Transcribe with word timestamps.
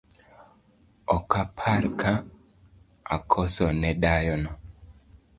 Okapar 1.15 1.83
ka 2.01 2.13
akoso 3.15 3.65
ne 3.79 3.91
dayono 4.01 4.51